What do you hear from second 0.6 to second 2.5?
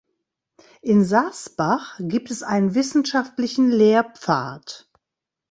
In Sasbach gibt es